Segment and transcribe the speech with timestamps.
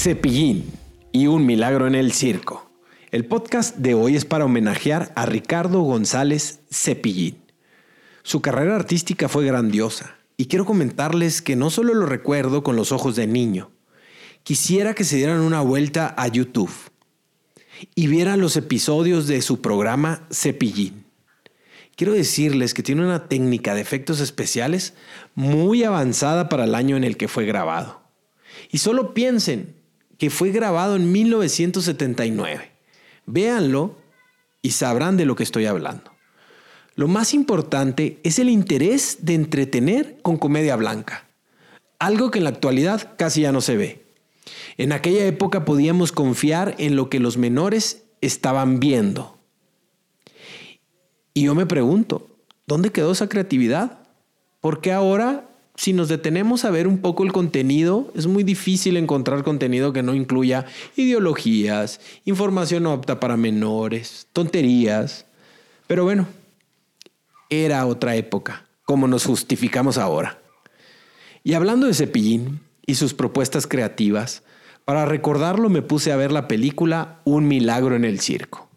[0.00, 0.70] Cepillín
[1.10, 2.70] y un milagro en el circo.
[3.10, 7.38] El podcast de hoy es para homenajear a Ricardo González Cepillín.
[8.22, 12.92] Su carrera artística fue grandiosa y quiero comentarles que no solo lo recuerdo con los
[12.92, 13.72] ojos de niño,
[14.44, 16.70] quisiera que se dieran una vuelta a YouTube
[17.96, 21.06] y vieran los episodios de su programa Cepillín.
[21.96, 24.94] Quiero decirles que tiene una técnica de efectos especiales
[25.34, 28.00] muy avanzada para el año en el que fue grabado.
[28.70, 29.77] Y solo piensen
[30.18, 32.70] que fue grabado en 1979.
[33.26, 33.96] Véanlo
[34.60, 36.12] y sabrán de lo que estoy hablando.
[36.96, 41.28] Lo más importante es el interés de entretener con comedia blanca,
[42.00, 44.04] algo que en la actualidad casi ya no se ve.
[44.76, 49.38] En aquella época podíamos confiar en lo que los menores estaban viendo.
[51.34, 52.28] Y yo me pregunto,
[52.66, 54.00] ¿dónde quedó esa creatividad?
[54.60, 55.47] Porque ahora
[55.78, 60.02] si nos detenemos a ver un poco el contenido, es muy difícil encontrar contenido que
[60.02, 60.66] no incluya
[60.96, 65.26] ideologías, información no apta para menores, tonterías.
[65.86, 66.26] Pero bueno,
[67.48, 70.40] era otra época, como nos justificamos ahora.
[71.44, 74.42] Y hablando de Cepillín y sus propuestas creativas,
[74.84, 78.68] para recordarlo me puse a ver la película Un milagro en el circo,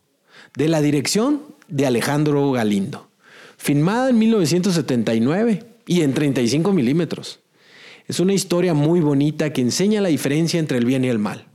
[0.55, 3.09] de la dirección de Alejandro Galindo,
[3.57, 7.41] filmada en 1979 y en 35 milímetros.
[8.07, 11.49] Es una historia muy bonita que enseña la diferencia entre el bien y el mal.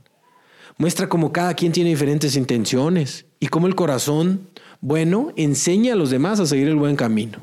[0.77, 4.47] Muestra cómo cada quien tiene diferentes intenciones y cómo el corazón
[4.79, 7.39] bueno enseña a los demás a seguir el buen camino.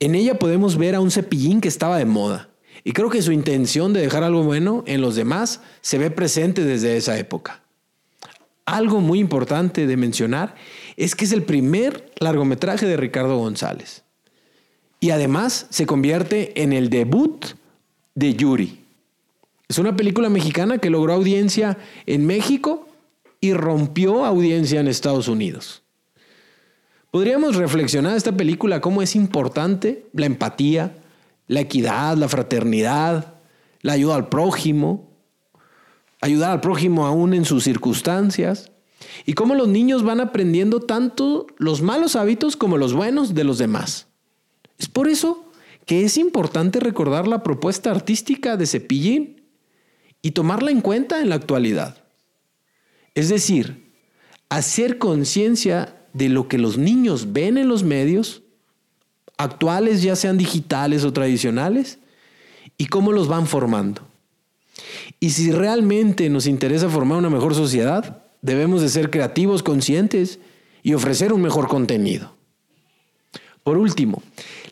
[0.00, 2.48] En ella podemos ver a un cepillín que estaba de moda
[2.82, 6.64] y creo que su intención de dejar algo bueno en los demás se ve presente
[6.64, 7.62] desde esa época.
[8.64, 10.54] Algo muy importante de mencionar
[10.96, 14.07] es que es el primer largometraje de Ricardo González.
[15.00, 17.44] Y además se convierte en el debut
[18.14, 18.84] de Yuri.
[19.68, 22.88] Es una película mexicana que logró audiencia en México
[23.40, 25.82] y rompió audiencia en Estados Unidos.
[27.10, 30.96] Podríamos reflexionar esta película cómo es importante la empatía,
[31.46, 33.34] la equidad, la fraternidad,
[33.82, 35.08] la ayuda al prójimo,
[36.20, 38.72] ayudar al prójimo aún en sus circunstancias,
[39.24, 43.58] y cómo los niños van aprendiendo tanto los malos hábitos como los buenos de los
[43.58, 44.07] demás.
[44.78, 45.50] Es por eso
[45.86, 49.42] que es importante recordar la propuesta artística de Cepillín
[50.22, 52.04] y tomarla en cuenta en la actualidad.
[53.14, 53.92] Es decir,
[54.48, 58.42] hacer conciencia de lo que los niños ven en los medios,
[59.36, 61.98] actuales ya sean digitales o tradicionales,
[62.76, 64.02] y cómo los van formando.
[65.20, 70.38] Y si realmente nos interesa formar una mejor sociedad, debemos de ser creativos, conscientes
[70.82, 72.36] y ofrecer un mejor contenido.
[73.64, 74.22] Por último,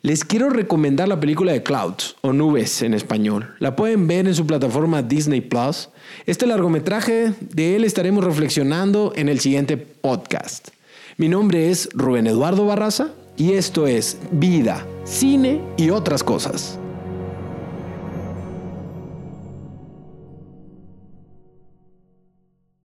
[0.06, 3.56] les quiero recomendar la película de Clouds o Nubes en español.
[3.58, 5.88] La pueden ver en su plataforma Disney Plus.
[6.26, 10.68] Este largometraje de él estaremos reflexionando en el siguiente podcast.
[11.16, 16.78] Mi nombre es Rubén Eduardo Barraza y esto es Vida, Cine y otras cosas.